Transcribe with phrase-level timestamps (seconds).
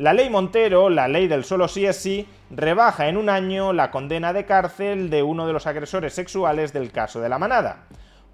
[0.00, 3.90] La ley Montero, la ley del solo sí es sí, rebaja en un año la
[3.90, 7.84] condena de cárcel de uno de los agresores sexuales del caso de la manada.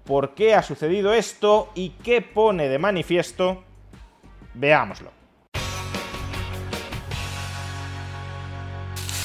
[0.05, 3.65] ¿Por qué ha sucedido esto y qué pone de manifiesto?
[4.53, 5.11] Veámoslo.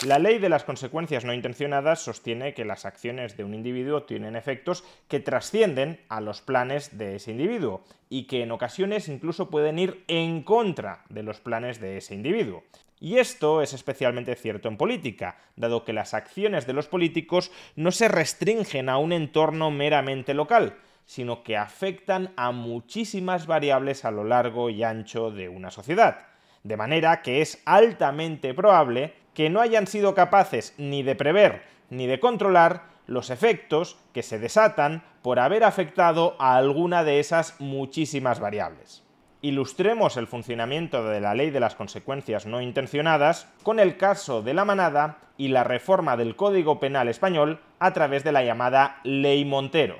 [0.05, 4.34] La ley de las consecuencias no intencionadas sostiene que las acciones de un individuo tienen
[4.34, 9.78] efectos que trascienden a los planes de ese individuo y que en ocasiones incluso pueden
[9.78, 12.65] ir en contra de los planes de ese individuo.
[12.98, 17.92] Y esto es especialmente cierto en política, dado que las acciones de los políticos no
[17.92, 24.25] se restringen a un entorno meramente local, sino que afectan a muchísimas variables a lo
[24.25, 26.27] largo y ancho de una sociedad.
[26.64, 32.06] De manera que es altamente probable que no hayan sido capaces ni de prever ni
[32.06, 38.41] de controlar los efectos que se desatan por haber afectado a alguna de esas muchísimas
[38.41, 39.02] variables.
[39.42, 44.55] Ilustremos el funcionamiento de la ley de las consecuencias no intencionadas con el caso de
[44.55, 49.44] la manada y la reforma del Código Penal español a través de la llamada Ley
[49.44, 49.98] Montero.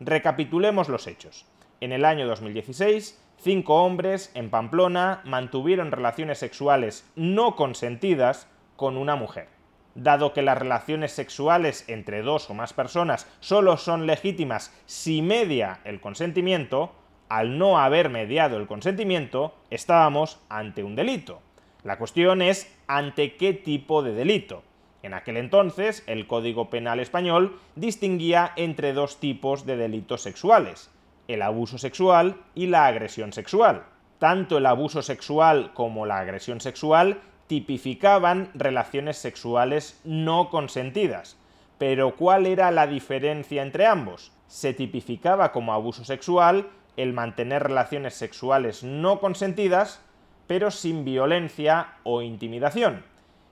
[0.00, 1.46] Recapitulemos los hechos.
[1.80, 9.16] En el año 2016, cinco hombres en Pamplona mantuvieron relaciones sexuales no consentidas con una
[9.16, 9.48] mujer.
[9.94, 15.80] Dado que las relaciones sexuales entre dos o más personas solo son legítimas si media
[15.84, 16.92] el consentimiento,
[17.30, 21.40] al no haber mediado el consentimiento, estábamos ante un delito.
[21.82, 24.62] La cuestión es ante qué tipo de delito.
[25.02, 30.90] En aquel entonces, el Código Penal español distinguía entre dos tipos de delitos sexuales,
[31.28, 33.84] el abuso sexual y la agresión sexual.
[34.18, 41.36] Tanto el abuso sexual como la agresión sexual tipificaban relaciones sexuales no consentidas.
[41.78, 44.32] Pero ¿cuál era la diferencia entre ambos?
[44.46, 50.00] Se tipificaba como abuso sexual el mantener relaciones sexuales no consentidas,
[50.46, 53.04] pero sin violencia o intimidación.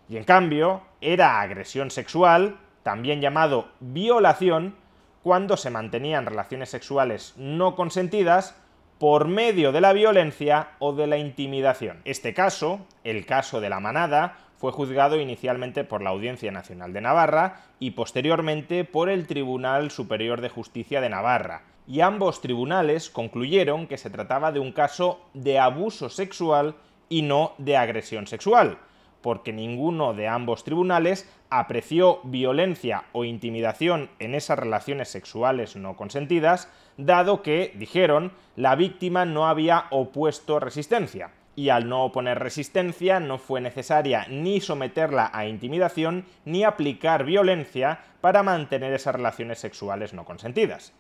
[0.09, 4.77] Y en cambio, era agresión sexual, también llamado violación,
[5.23, 8.57] cuando se mantenían relaciones sexuales no consentidas,
[8.99, 12.01] por medio de la violencia o de la intimidación.
[12.05, 17.01] Este caso, el caso de la manada, fue juzgado inicialmente por la Audiencia Nacional de
[17.01, 23.87] Navarra y posteriormente por el Tribunal Superior de Justicia de Navarra, y ambos tribunales concluyeron
[23.87, 26.77] que se trataba de un caso de abuso sexual
[27.09, 28.79] y no de agresión sexual,
[29.25, 36.71] porque ninguno de ambos tribunales apreció violencia o intimidación en esas relaciones sexuales no consentidas,
[36.99, 43.39] dado que, dijeron, la víctima no había opuesto resistencia, y al no oponer resistencia no
[43.39, 50.27] fue necesaria ni someterla a intimidación ni aplicar violencia para mantener esas relaciones sexuales no
[50.27, 50.93] consentidas.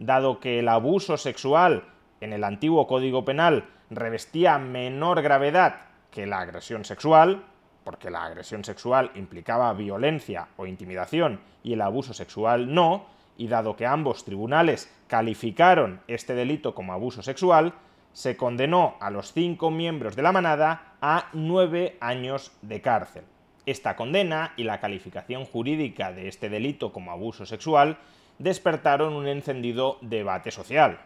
[0.00, 1.84] Dado que el abuso sexual
[2.20, 5.76] en el antiguo Código Penal revestía menor gravedad
[6.10, 7.44] que la agresión sexual,
[7.88, 13.06] porque la agresión sexual implicaba violencia o intimidación y el abuso sexual no,
[13.38, 17.72] y dado que ambos tribunales calificaron este delito como abuso sexual,
[18.12, 23.24] se condenó a los cinco miembros de la manada a nueve años de cárcel.
[23.64, 27.96] Esta condena y la calificación jurídica de este delito como abuso sexual
[28.38, 30.98] despertaron un encendido debate social.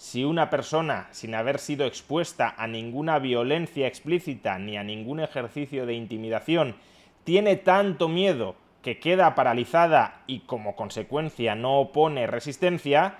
[0.00, 5.84] Si una persona, sin haber sido expuesta a ninguna violencia explícita ni a ningún ejercicio
[5.84, 6.76] de intimidación,
[7.24, 13.18] tiene tanto miedo que queda paralizada y como consecuencia no opone resistencia,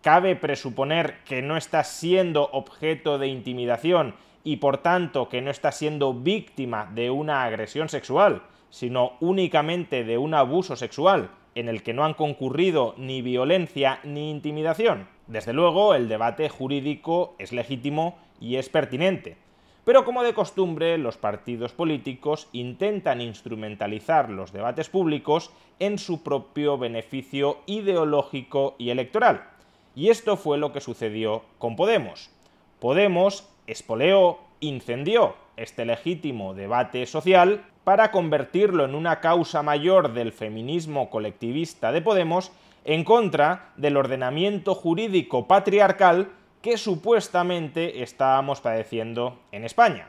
[0.00, 5.70] cabe presuponer que no está siendo objeto de intimidación y por tanto que no está
[5.70, 8.40] siendo víctima de una agresión sexual,
[8.70, 14.30] sino únicamente de un abuso sexual en el que no han concurrido ni violencia ni
[14.30, 15.08] intimidación.
[15.32, 19.38] Desde luego, el debate jurídico es legítimo y es pertinente.
[19.82, 26.76] Pero como de costumbre, los partidos políticos intentan instrumentalizar los debates públicos en su propio
[26.76, 29.44] beneficio ideológico y electoral.
[29.96, 32.30] Y esto fue lo que sucedió con Podemos.
[32.78, 41.08] Podemos espoleó, incendió este legítimo debate social para convertirlo en una causa mayor del feminismo
[41.08, 42.52] colectivista de Podemos
[42.84, 50.08] en contra del ordenamiento jurídico patriarcal que supuestamente estábamos padeciendo en España.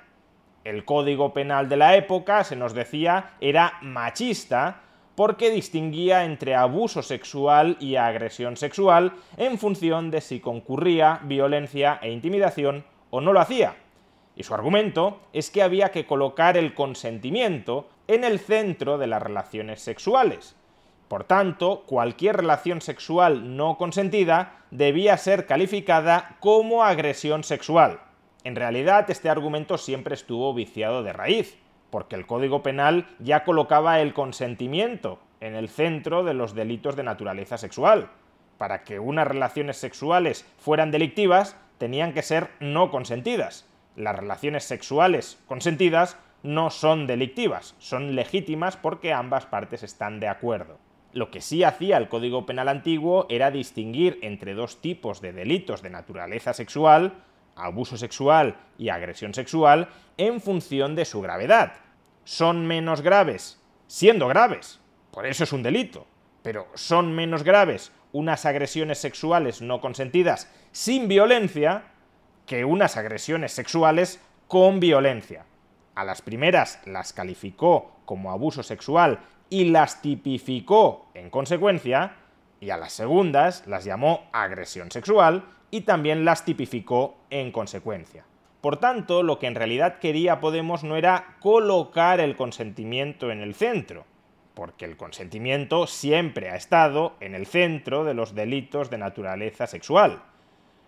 [0.64, 4.82] El código penal de la época, se nos decía, era machista
[5.16, 12.12] porque distinguía entre abuso sexual y agresión sexual en función de si concurría violencia e
[12.12, 13.76] intimidación o no lo hacía.
[14.36, 19.22] Y su argumento es que había que colocar el consentimiento en el centro de las
[19.22, 20.56] relaciones sexuales.
[21.14, 28.00] Por tanto, cualquier relación sexual no consentida debía ser calificada como agresión sexual.
[28.44, 31.56] En realidad, este argumento siempre estuvo viciado de raíz,
[31.92, 37.04] porque el Código Penal ya colocaba el consentimiento en el centro de los delitos de
[37.04, 38.10] naturaleza sexual.
[38.58, 43.70] Para que unas relaciones sexuales fueran delictivas, tenían que ser no consentidas.
[43.96, 50.80] Las relaciones sexuales consentidas no son delictivas, son legítimas porque ambas partes están de acuerdo.
[51.14, 55.84] Lo que sí hacía el Código Penal antiguo era distinguir entre dos tipos de delitos
[55.84, 57.24] de naturaleza sexual,
[57.56, 61.74] abuso sexual y agresión sexual, en función de su gravedad.
[62.24, 64.80] Son menos graves, siendo graves,
[65.12, 66.08] por eso es un delito,
[66.42, 71.84] pero son menos graves unas agresiones sexuales no consentidas sin violencia
[72.48, 75.46] que unas agresiones sexuales con violencia.
[75.94, 79.20] A las primeras las calificó como abuso sexual
[79.54, 82.16] y las tipificó en consecuencia,
[82.60, 88.26] y a las segundas las llamó agresión sexual y también las tipificó en consecuencia.
[88.62, 93.54] Por tanto, lo que en realidad quería Podemos no era colocar el consentimiento en el
[93.54, 94.06] centro,
[94.56, 100.24] porque el consentimiento siempre ha estado en el centro de los delitos de naturaleza sexual.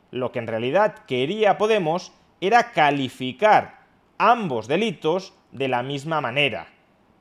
[0.09, 3.81] Lo que en realidad quería Podemos era calificar
[4.17, 6.65] ambos delitos de la misma manera.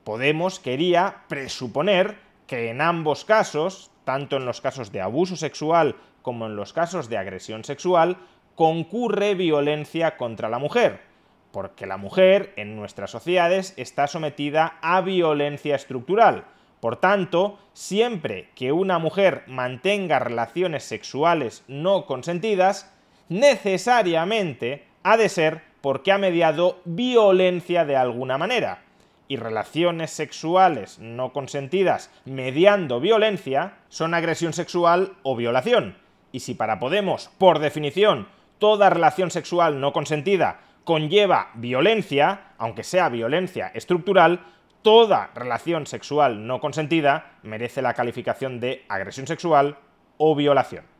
[0.04, 6.46] Podemos quería presuponer que en ambos casos, tanto en los casos de abuso sexual como
[6.46, 8.18] en los casos de agresión sexual,
[8.54, 11.00] concurre violencia contra la mujer,
[11.52, 16.44] porque la mujer en nuestras sociedades está sometida a violencia estructural.
[16.80, 22.92] Por tanto, siempre que una mujer mantenga relaciones sexuales no consentidas,
[23.30, 28.82] necesariamente ha de ser porque ha mediado violencia de alguna manera.
[29.26, 35.96] Y relaciones sexuales no consentidas mediando violencia son agresión sexual o violación.
[36.32, 38.28] Y si para Podemos, por definición,
[38.58, 44.40] toda relación sexual no consentida conlleva violencia, aunque sea violencia estructural,
[44.82, 49.78] toda relación sexual no consentida merece la calificación de agresión sexual
[50.18, 50.93] o violación.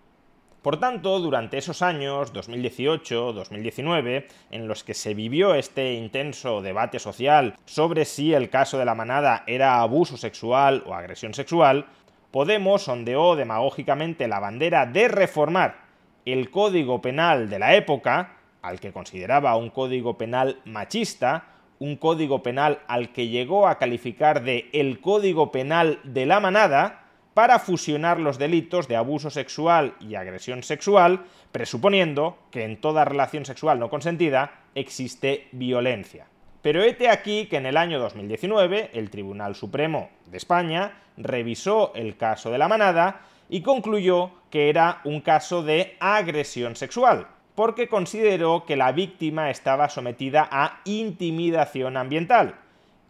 [0.64, 7.55] Por tanto, durante esos años, 2018-2019, en los que se vivió este intenso debate social
[7.66, 11.87] sobre si el caso de la manada era abuso sexual o agresión sexual,
[12.34, 15.84] Podemos ondeó demagógicamente la bandera de reformar
[16.25, 21.44] el código penal de la época, al que consideraba un código penal machista,
[21.78, 27.03] un código penal al que llegó a calificar de el código penal de la manada,
[27.34, 33.44] para fusionar los delitos de abuso sexual y agresión sexual, presuponiendo que en toda relación
[33.44, 36.26] sexual no consentida existe violencia.
[36.62, 42.16] Pero hete aquí que en el año 2019 el Tribunal Supremo de España revisó el
[42.16, 43.20] caso de la manada
[43.50, 49.88] y concluyó que era un caso de agresión sexual, porque consideró que la víctima estaba
[49.88, 52.54] sometida a intimidación ambiental.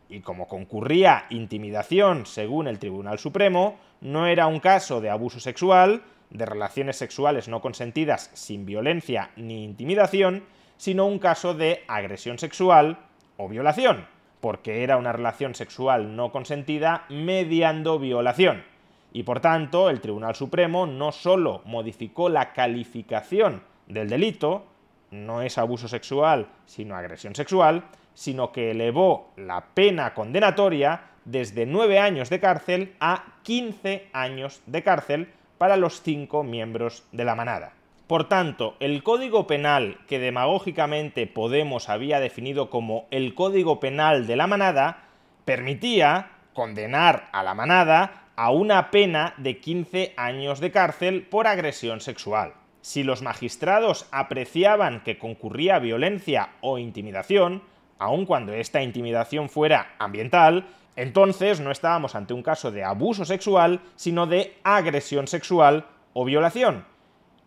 [0.09, 6.03] Y como concurría intimidación según el Tribunal Supremo, no era un caso de abuso sexual,
[6.29, 10.45] de relaciones sexuales no consentidas sin violencia ni intimidación,
[10.77, 12.99] sino un caso de agresión sexual
[13.39, 14.07] o violación,
[14.43, 18.63] porque era una relación sexual no consentida mediando violación.
[19.11, 24.67] Y por tanto, el Tribunal Supremo no solo modificó la calificación del delito,
[25.13, 31.99] no es abuso sexual, sino agresión sexual, sino que elevó la pena condenatoria desde 9
[31.99, 35.29] años de cárcel a 15 años de cárcel
[35.59, 37.73] para los cinco miembros de la manada.
[38.07, 44.37] Por tanto, el Código Penal que demagógicamente Podemos había definido como el Código Penal de
[44.37, 45.05] la manada
[45.45, 52.01] permitía condenar a la manada a una pena de 15 años de cárcel por agresión
[52.01, 52.55] sexual.
[52.83, 57.63] Si los magistrados apreciaban que concurría violencia o intimidación,
[57.99, 63.81] aun cuando esta intimidación fuera ambiental, entonces no estábamos ante un caso de abuso sexual,
[63.97, 66.85] sino de agresión sexual o violación.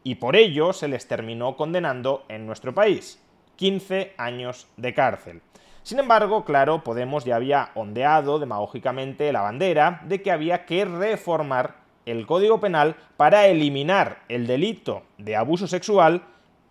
[0.03, 3.21] Y por ello se les terminó condenando en nuestro país.
[3.55, 5.41] 15 años de cárcel.
[5.83, 11.77] Sin embargo, claro, Podemos ya había ondeado demagógicamente la bandera de que había que reformar
[12.05, 16.23] el Código Penal para eliminar el delito de abuso sexual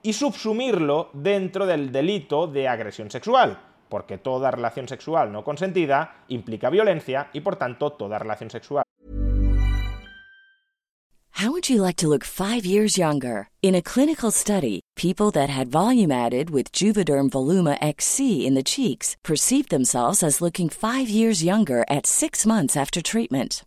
[0.02, 6.71] y subsumirlo dentro del delito de agresión sexual, porque toda relación sexual no consentida implica
[6.71, 8.83] violencia y por tanto toda relación sexual
[11.40, 13.50] How would you like to look 5 years younger?
[13.61, 18.62] In a clinical study, people that had volume added with Juvederm Voluma XC in the
[18.62, 23.66] cheeks perceived themselves as looking 5 years younger at 6 months after treatment.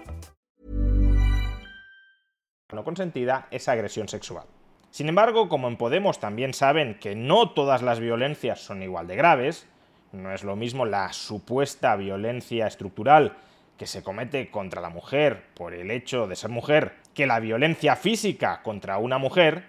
[2.73, 4.45] no consentida es agresión sexual.
[4.89, 9.15] Sin embargo, como en Podemos también saben que no todas las violencias son igual de
[9.15, 9.67] graves,
[10.11, 13.37] no es lo mismo la supuesta violencia estructural
[13.77, 17.95] que se comete contra la mujer por el hecho de ser mujer que la violencia
[17.95, 19.63] física contra una mujer,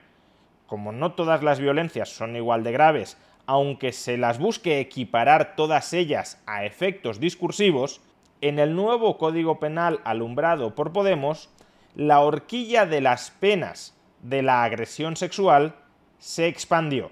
[0.66, 3.16] como no todas las violencias son igual de graves,
[3.46, 8.00] aunque se las busque equiparar todas ellas a efectos discursivos,
[8.40, 11.48] en el nuevo Código Penal alumbrado por Podemos,
[11.94, 15.74] la horquilla de las penas de la agresión sexual
[16.18, 17.10] se expandió.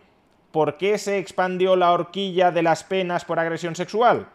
[0.52, 4.28] ¿Por qué se expandió la horquilla de las penas por agresión sexual?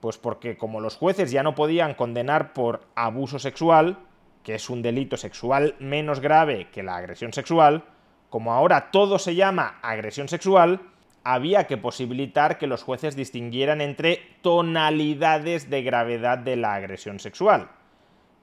[0.00, 3.98] Pues porque como los jueces ya no podían condenar por abuso sexual,
[4.42, 7.84] que es un delito sexual menos grave que la agresión sexual,
[8.30, 10.80] como ahora todo se llama agresión sexual,
[11.24, 17.68] había que posibilitar que los jueces distinguieran entre tonalidades de gravedad de la agresión sexual.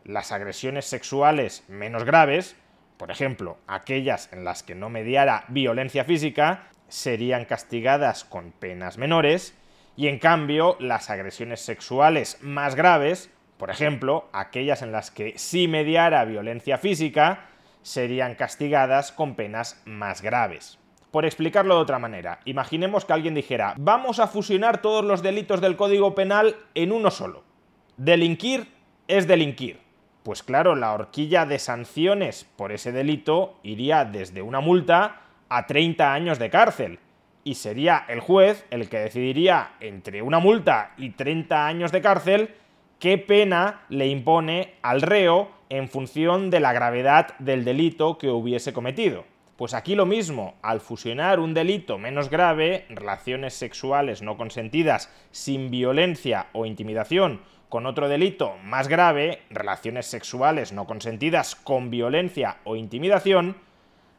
[0.08, 2.56] Las agresiones sexuales menos graves,
[2.96, 9.54] por ejemplo, aquellas en las que no mediara violencia física, serían castigadas con penas menores,
[9.98, 15.68] y en cambio las agresiones sexuales más graves, por ejemplo, aquellas en las que sí
[15.68, 17.50] mediara violencia física,
[17.82, 20.80] serían castigadas con penas más graves.
[21.12, 25.60] Por explicarlo de otra manera, imaginemos que alguien dijera, vamos a fusionar todos los delitos
[25.60, 27.44] del Código Penal en uno solo.
[27.98, 28.72] Delinquir
[29.10, 29.86] es delinquir.
[30.28, 36.14] Pues claro, la horquilla de sanciones por ese delito iría desde una multa a 30
[36.14, 37.00] años de cárcel.
[37.46, 42.56] Y sería el juez el que decidiría entre una multa y 30 años de cárcel
[43.00, 48.74] qué pena le impone al reo en función de la gravedad del delito que hubiese
[48.74, 49.24] cometido.
[49.56, 55.72] Pues aquí lo mismo, al fusionar un delito menos grave, relaciones sexuales no consentidas sin
[55.72, 62.76] violencia o intimidación, con otro delito más grave, relaciones sexuales no consentidas con violencia o
[62.76, 63.58] intimidación,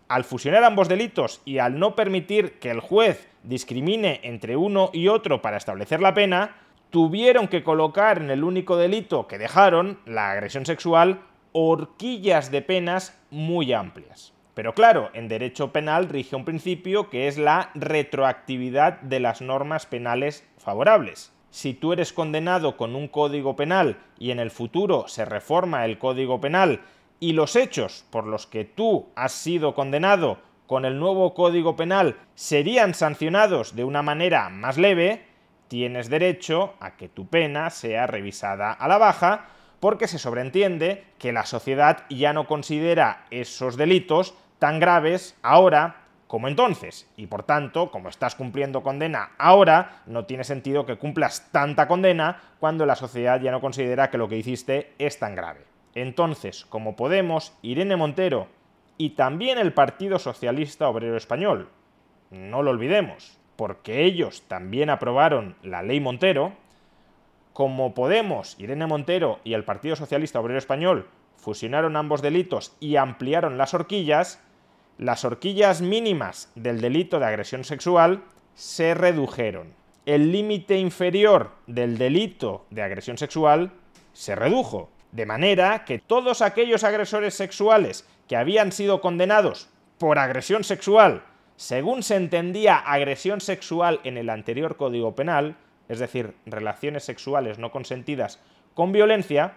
[0.08, 5.08] al fusionar ambos delitos y al no permitir que el juez discrimine entre uno y
[5.08, 6.56] otro para establecer la pena,
[6.90, 11.20] tuvieron que colocar en el único delito que dejaron, la agresión sexual,
[11.52, 14.32] horquillas de penas muy amplias.
[14.54, 19.86] Pero claro, en derecho penal rige un principio que es la retroactividad de las normas
[19.86, 21.32] penales favorables.
[21.50, 25.98] Si tú eres condenado con un código penal y en el futuro se reforma el
[25.98, 26.80] código penal
[27.20, 32.16] y los hechos por los que tú has sido condenado con el nuevo código penal
[32.34, 35.24] serían sancionados de una manera más leve,
[35.68, 39.46] tienes derecho a que tu pena sea revisada a la baja
[39.80, 46.46] porque se sobreentiende que la sociedad ya no considera esos delitos tan graves ahora como
[46.46, 51.88] entonces, y por tanto, como estás cumpliendo condena ahora, no tiene sentido que cumplas tanta
[51.88, 55.64] condena cuando la sociedad ya no considera que lo que hiciste es tan grave.
[55.94, 58.46] Entonces, como Podemos, Irene Montero
[58.98, 61.70] y también el Partido Socialista Obrero Español,
[62.30, 66.52] no lo olvidemos, porque ellos también aprobaron la ley Montero,
[67.54, 71.08] como Podemos, Irene Montero y el Partido Socialista Obrero Español
[71.38, 74.44] fusionaron ambos delitos y ampliaron las horquillas,
[74.98, 78.24] las horquillas mínimas del delito de agresión sexual
[78.54, 79.72] se redujeron.
[80.06, 83.72] El límite inferior del delito de agresión sexual
[84.12, 84.90] se redujo.
[85.12, 91.22] De manera que todos aquellos agresores sexuales que habían sido condenados por agresión sexual,
[91.56, 95.56] según se entendía agresión sexual en el anterior Código Penal,
[95.88, 98.40] es decir, relaciones sexuales no consentidas
[98.74, 99.54] con violencia,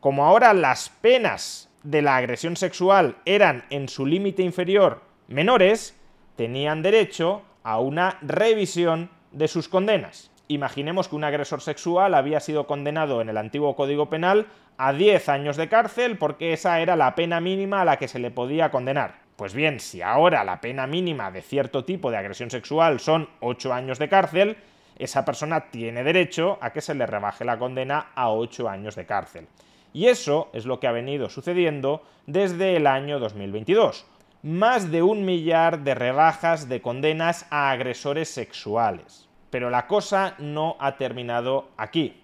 [0.00, 5.94] como ahora las penas de la agresión sexual eran en su límite inferior menores,
[6.36, 10.30] tenían derecho a una revisión de sus condenas.
[10.48, 14.46] Imaginemos que un agresor sexual había sido condenado en el antiguo Código Penal
[14.78, 18.18] a 10 años de cárcel porque esa era la pena mínima a la que se
[18.18, 19.16] le podía condenar.
[19.36, 23.72] Pues bien, si ahora la pena mínima de cierto tipo de agresión sexual son 8
[23.74, 24.56] años de cárcel,
[24.98, 29.06] esa persona tiene derecho a que se le rebaje la condena a 8 años de
[29.06, 29.46] cárcel.
[29.92, 34.06] Y eso es lo que ha venido sucediendo desde el año 2022.
[34.42, 39.28] Más de un millar de rebajas de condenas a agresores sexuales.
[39.50, 42.22] Pero la cosa no ha terminado aquí.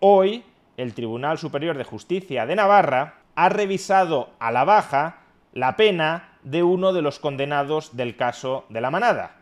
[0.00, 0.44] Hoy,
[0.76, 5.18] el Tribunal Superior de Justicia de Navarra ha revisado a la baja
[5.52, 9.36] la pena de uno de los condenados del caso de la manada.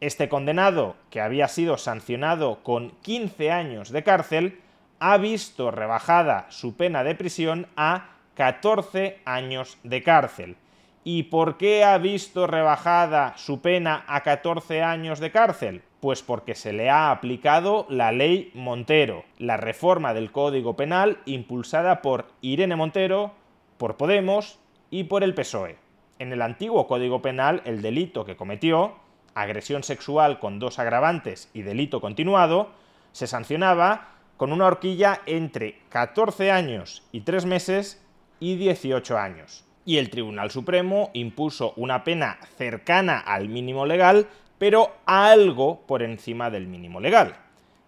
[0.00, 4.60] Este condenado, que había sido sancionado con 15 años de cárcel,
[5.00, 10.56] ha visto rebajada su pena de prisión a 14 años de cárcel.
[11.04, 15.82] ¿Y por qué ha visto rebajada su pena a 14 años de cárcel?
[16.00, 22.02] Pues porque se le ha aplicado la ley Montero, la reforma del Código Penal impulsada
[22.02, 23.32] por Irene Montero,
[23.78, 24.58] por Podemos
[24.90, 25.76] y por el PSOE.
[26.18, 28.96] En el antiguo Código Penal, el delito que cometió,
[29.34, 32.70] agresión sexual con dos agravantes y delito continuado,
[33.12, 38.02] se sancionaba con una horquilla entre 14 años y 3 meses
[38.40, 39.66] y 18 años.
[39.84, 46.50] Y el Tribunal Supremo impuso una pena cercana al mínimo legal, pero algo por encima
[46.50, 47.34] del mínimo legal.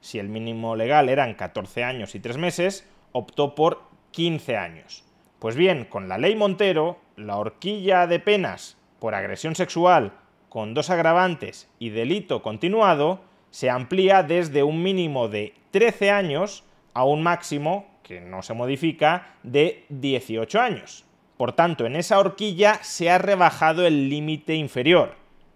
[0.00, 5.04] Si el mínimo legal eran 14 años y 3 meses, optó por 15 años.
[5.38, 10.12] Pues bien, con la ley Montero, la horquilla de penas por agresión sexual
[10.48, 17.04] con dos agravantes y delito continuado se amplía desde un mínimo de 13 años a
[17.04, 21.04] un máximo, que no se modifica, de 18 años.
[21.36, 25.14] Por tanto, en esa horquilla se ha rebajado el límite inferior,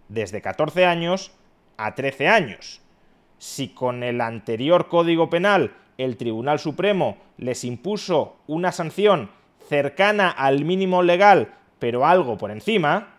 [0.08, 1.32] desde 14 años
[1.76, 2.80] a 13 años.
[3.38, 9.30] Si con el anterior Código Penal el Tribunal Supremo les impuso una sanción
[9.68, 13.16] cercana al mínimo legal, pero algo por encima,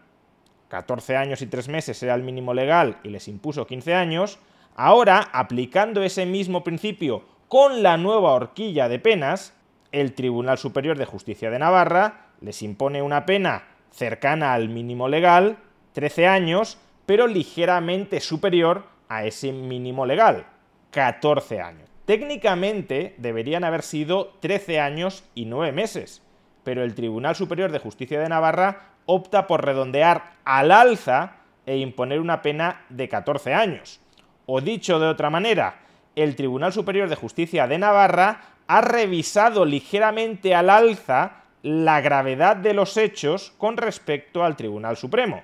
[0.69, 4.39] 14 años y 3 meses era el mínimo legal y les impuso 15 años,
[4.75, 9.53] Ahora, aplicando ese mismo principio con la nueva horquilla de penas,
[9.93, 15.59] el Tribunal Superior de Justicia de Navarra les impone una pena cercana al mínimo legal,
[15.93, 20.45] 13 años, pero ligeramente superior a ese mínimo legal,
[20.91, 21.89] 14 años.
[22.03, 26.21] Técnicamente deberían haber sido 13 años y 9 meses,
[26.65, 32.19] pero el Tribunal Superior de Justicia de Navarra opta por redondear al alza e imponer
[32.19, 34.01] una pena de 14 años.
[34.45, 35.79] O dicho de otra manera,
[36.15, 42.73] el Tribunal Superior de Justicia de Navarra ha revisado ligeramente al alza la gravedad de
[42.73, 45.43] los hechos con respecto al Tribunal Supremo,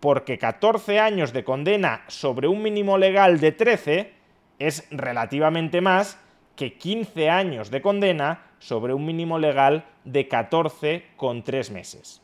[0.00, 4.12] porque 14 años de condena sobre un mínimo legal de 13
[4.58, 6.18] es relativamente más
[6.56, 12.21] que 15 años de condena sobre un mínimo legal de 14 con 3 meses.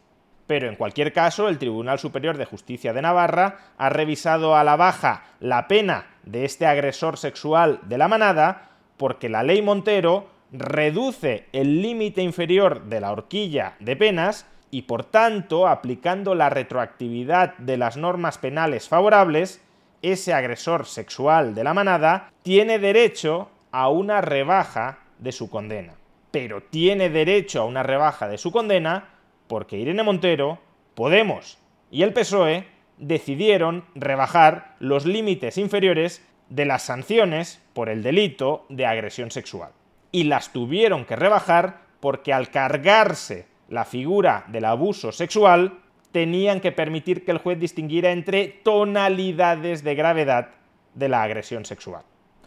[0.48, 4.76] Pero en cualquier caso, el Tribunal Superior de Justicia de Navarra ha revisado a la
[4.76, 11.44] baja la pena de este agresor sexual de la manada porque la ley Montero reduce
[11.52, 17.76] el límite inferior de la horquilla de penas y por tanto, aplicando la retroactividad de
[17.76, 19.60] las normas penales favorables,
[20.00, 25.92] ese agresor sexual de la manada tiene derecho a una rebaja de su condena.
[26.30, 29.17] Pero tiene derecho a una rebaja de su condena
[29.48, 30.60] porque Irene Montero,
[30.94, 31.58] Podemos
[31.90, 32.66] y el PSOE
[32.98, 39.70] decidieron rebajar los límites inferiores de las sanciones por el delito de agresión sexual.
[40.10, 45.80] y las tuvieron que rebajar porque al cargarse la figura del abuso sexual,
[46.12, 50.50] tenían que permitir que el juez distinguiera entre tonalidades de gravedad
[50.94, 52.02] de la agresión sexual.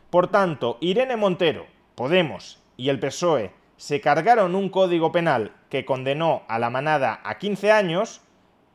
[0.10, 6.44] Por tanto, Irene Montero, Podemos y el PSOE se cargaron un código penal que condenó
[6.48, 8.22] a la manada a 15 años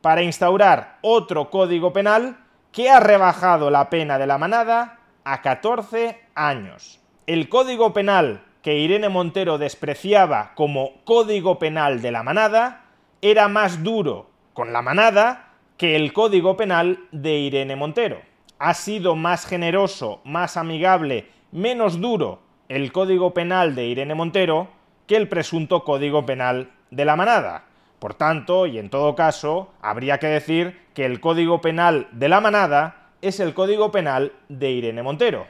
[0.01, 2.35] para instaurar otro código penal
[2.73, 6.99] que ha rebajado la pena de la manada a 14 años.
[7.25, 12.81] El código penal que Irene Montero despreciaba como código penal de la manada
[13.21, 18.19] era más duro con la manada que el código penal de Irene Montero.
[18.59, 24.75] Ha sido más generoso, más amigable, menos duro el código penal de Irene Montero
[25.07, 27.63] que el presunto código penal de la manada.
[27.99, 32.41] Por tanto, y en todo caso, habría que decir que el código penal de la
[32.41, 35.47] manada es el código penal de Irene Montero.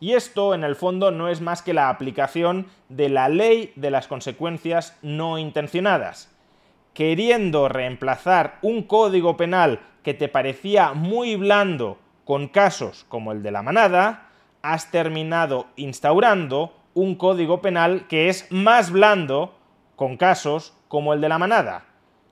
[0.00, 3.90] Y esto, en el fondo, no es más que la aplicación de la ley de
[3.90, 6.30] las consecuencias no intencionadas
[6.98, 13.52] queriendo reemplazar un código penal que te parecía muy blando con casos como el de
[13.52, 14.30] la manada,
[14.62, 19.56] has terminado instaurando un código penal que es más blando
[19.94, 21.84] con casos como el de la manada,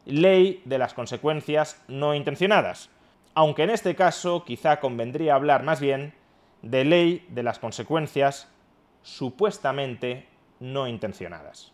[0.06, 2.90] ley de las consecuencias no intencionadas,
[3.34, 6.14] aunque en este caso quizá convendría hablar más bien
[6.62, 8.52] de ley de las consecuencias
[9.02, 10.26] supuestamente
[10.58, 11.72] no intencionadas.